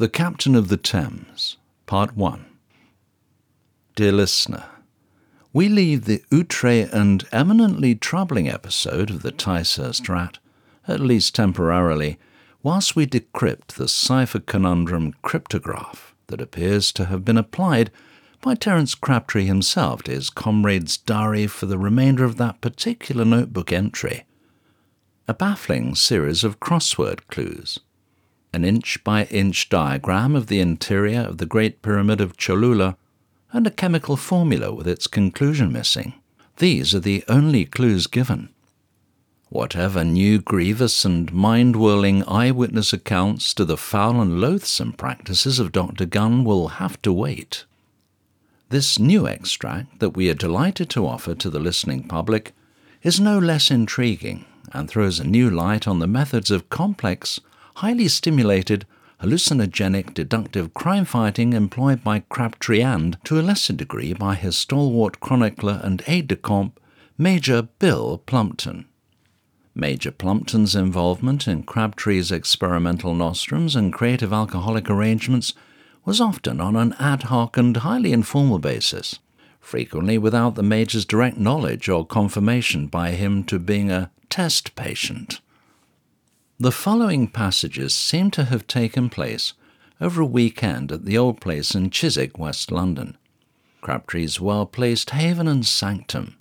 [0.00, 2.46] The Captain of the Thames, Part 1.
[3.94, 4.64] Dear listener,
[5.52, 10.38] we leave the outre and eminently troubling episode of the Ticehurst rat,
[10.88, 12.18] at least temporarily,
[12.62, 17.90] whilst we decrypt the cipher conundrum cryptograph that appears to have been applied
[18.40, 23.70] by Terence Crabtree himself to his comrade's diary for the remainder of that particular notebook
[23.70, 24.24] entry.
[25.28, 27.80] A baffling series of crossword clues.
[28.52, 32.96] An inch by inch diagram of the interior of the Great Pyramid of Cholula,
[33.52, 36.14] and a chemical formula with its conclusion missing.
[36.56, 38.50] These are the only clues given.
[39.48, 45.72] Whatever new grievous and mind whirling eyewitness accounts to the foul and loathsome practices of
[45.72, 46.06] Dr.
[46.06, 47.64] Gunn will have to wait.
[48.68, 52.52] This new extract that we are delighted to offer to the listening public
[53.02, 57.40] is no less intriguing and throws a new light on the methods of complex,
[57.80, 58.84] highly stimulated,
[59.22, 65.18] hallucinogenic deductive crime fighting employed by Crabtree and, to a lesser degree, by his stalwart
[65.18, 66.78] chronicler and aide de camp,
[67.16, 68.84] Major Bill Plumpton.
[69.74, 75.54] Major Plumpton's involvement in Crabtree's experimental nostrums and creative alcoholic arrangements
[76.04, 79.20] was often on an ad hoc and highly informal basis,
[79.58, 85.40] frequently without the Major's direct knowledge or confirmation by him to being a test patient.
[86.62, 89.54] The following passages seem to have taken place
[89.98, 93.16] over a weekend at the old place in Chiswick, West London,
[93.80, 96.36] Crabtree's well placed haven and sanctum.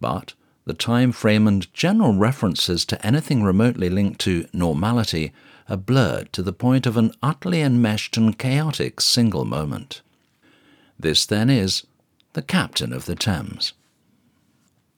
[0.00, 0.34] But
[0.64, 5.32] the time frame and general references to anything remotely linked to normality
[5.68, 10.02] are blurred to the point of an utterly enmeshed and chaotic single moment.
[10.98, 11.86] This, then, is
[12.32, 13.72] the captain of the Thames.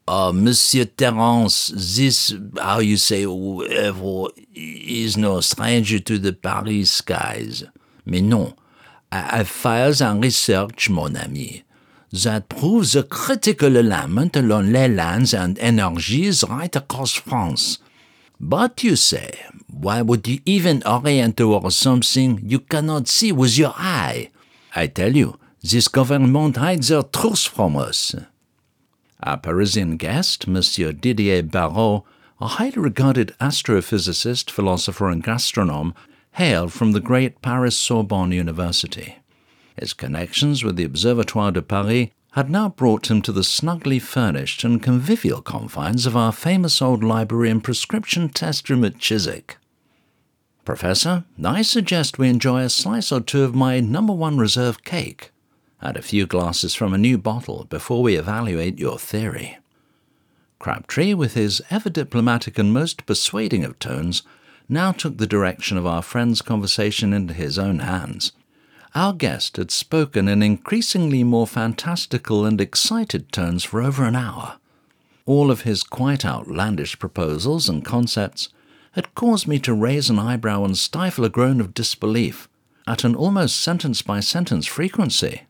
[0.07, 7.65] Uh, Monsieur Terence, this, how you say, whoever, is no stranger to the Paris skies.
[8.05, 8.55] Mais non,
[9.11, 11.65] I have files and research, mon ami
[12.23, 17.79] that proves the critical alignment along ley lines and energies right across France.
[18.39, 23.75] But you say, why would you even orient towards something you cannot see with your
[23.77, 24.31] eye?
[24.77, 28.15] I tell you, this government hides their truth from us.
[29.25, 32.05] Our Parisian guest, Monsieur Didier Barrault,
[32.43, 35.95] a highly regarded astrophysicist, philosopher, and gastronome,
[36.33, 39.17] hailed from the great Paris Sorbonne University.
[39.81, 44.63] His connections with the Observatoire de Paris had now brought him to the snugly furnished
[44.63, 49.57] and convivial confines of our famous old library and prescription test room at Chiswick.
[50.67, 55.31] Professor, I suggest we enjoy a slice or two of my number one reserve cake
[55.85, 59.59] and a few glasses from a new bottle before we evaluate your theory.
[60.59, 64.23] Crabtree, with his ever diplomatic and most persuading of tones,
[64.69, 68.33] now took the direction of our friend's conversation into his own hands
[68.95, 74.59] our guest had spoken in increasingly more fantastical and excited tones for over an hour.
[75.27, 78.51] All of his quite outlandish proposals and concepts
[78.93, 82.49] had caused me to raise an eyebrow and stifle a groan of disbelief
[82.87, 85.43] at an almost sentence by sentence frequency.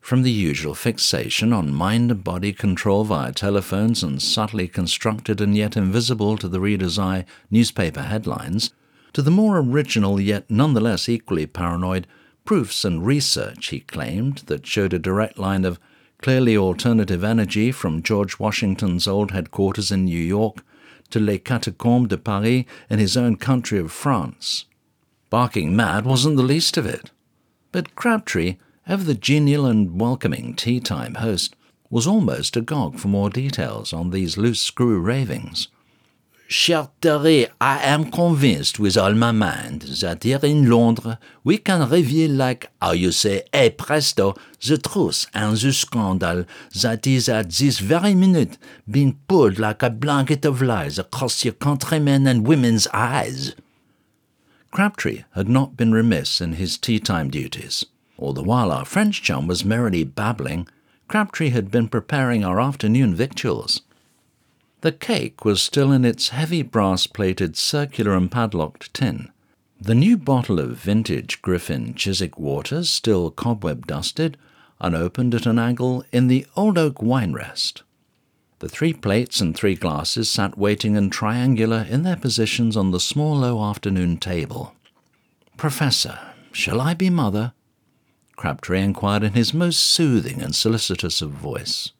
[0.00, 5.56] From the usual fixation on mind and body control via telephones and subtly constructed and
[5.56, 8.72] yet invisible to the reader's eye newspaper headlines,
[9.12, 12.06] to the more original yet nonetheless equally paranoid
[12.44, 15.78] proofs and research, he claimed, that showed a direct line of
[16.18, 20.64] clearly alternative energy from George Washington's old headquarters in New York
[21.10, 24.64] to Les Catacombes de Paris in his own country of France.
[25.28, 27.10] Barking mad wasn't the least of it.
[27.72, 31.54] But Crabtree, ever the genial and welcoming tea time host,
[31.90, 35.68] was almost agog for more details on these loose screw ravings.
[36.52, 41.88] Cher Terry, I am convinced with all my mind that here in Londres we can
[41.88, 44.34] reveal like, how you say, hey presto,
[44.66, 46.46] the truth and the scandal
[46.82, 48.58] that is at this very minute
[48.90, 53.54] being pulled like a blanket of lies across your countrymen and women's eyes.
[54.72, 57.86] Crabtree had not been remiss in his tea time duties.
[58.20, 60.68] All the while our French chum was merrily babbling,
[61.08, 63.80] Crabtree had been preparing our afternoon victuals.
[64.82, 69.30] The cake was still in its heavy brass plated circular and padlocked tin.
[69.80, 74.36] The new bottle of vintage Griffin Chiswick waters, still cobweb dusted,
[74.80, 77.82] unopened at an angle in the old oak wine rest.
[78.58, 83.00] The three plates and three glasses sat waiting and triangular in their positions on the
[83.00, 84.74] small low afternoon table.
[85.56, 86.18] Professor,
[86.52, 87.54] shall I be mother?
[88.40, 91.92] Crabtree inquired in his most soothing and solicitous of voice.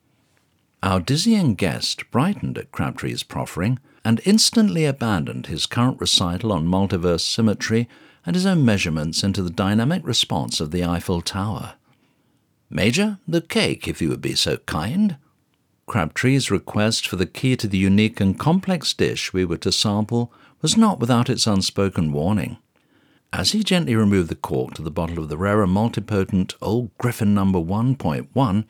[0.83, 7.21] Our dizzying guest brightened at Crabtree's proffering and instantly abandoned his current recital on multiverse
[7.21, 7.91] symmetry
[8.25, 11.75] and his own measurements into the dynamic response of the Eiffel Tower.
[12.71, 15.19] Major, the cake, if you would be so kind.
[15.85, 20.33] Crabtree's request for the key to the unique and complex dish we were to sample
[20.63, 22.57] was not without its unspoken warning.
[23.33, 27.33] As he gently removed the cork to the bottle of the rarer multipotent Old Griffin
[27.33, 28.65] number 1.1,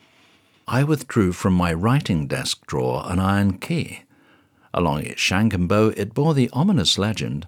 [0.67, 4.03] I withdrew from my writing desk drawer an iron key.
[4.73, 7.47] Along its shank and bow it bore the ominous legend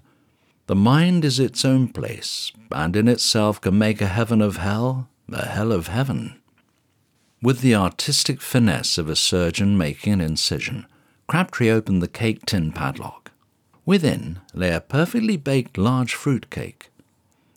[0.66, 5.08] The mind is its own place, and in itself can make a heaven of hell,
[5.32, 6.40] a hell of heaven.
[7.40, 10.86] With the artistic finesse of a surgeon making an incision,
[11.28, 13.30] Crabtree opened the cake tin padlock.
[13.86, 16.90] Within lay a perfectly baked large fruit cake,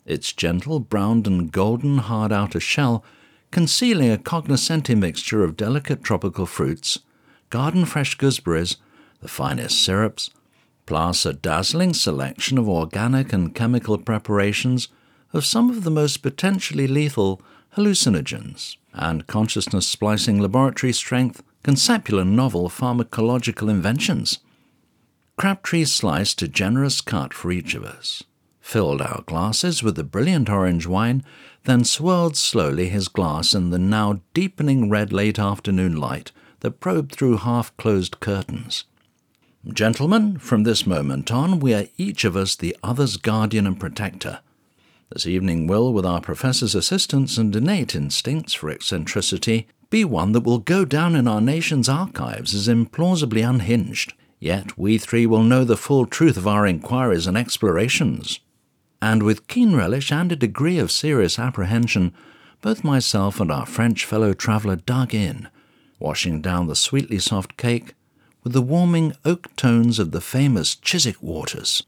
[0.08, 3.04] its gentle browned and golden hard outer shell
[3.50, 6.98] concealing a cognoscenti mixture of delicate tropical fruits,
[7.50, 8.76] garden fresh gooseberries,
[9.20, 10.30] the finest syrups,
[10.86, 14.88] plus a dazzling selection of organic and chemical preparations
[15.32, 17.40] of some of the most potentially lethal
[17.76, 24.38] hallucinogens and consciousness splicing laboratory strength conceptual and novel pharmacological inventions.
[25.36, 28.24] Crabtree sliced a generous cut for each of us,
[28.68, 31.24] filled our glasses with the brilliant orange wine,
[31.64, 37.10] then swirled slowly his glass in the now deepening red late afternoon light that probed
[37.10, 38.84] through half closed curtains.
[39.72, 44.40] Gentlemen, from this moment on, we are each of us the other's guardian and protector.
[45.10, 50.44] This evening will, with our professor's assistance and innate instincts for eccentricity, be one that
[50.44, 54.12] will go down in our nation's archives as implausibly unhinged.
[54.38, 58.40] Yet we three will know the full truth of our inquiries and explorations.
[59.00, 62.12] And with keen relish and a degree of serious apprehension,
[62.60, 65.48] both myself and our French fellow traveller dug in,
[65.98, 67.94] washing down the sweetly soft cake
[68.42, 71.84] with the warming oak tones of the famous Chiswick waters.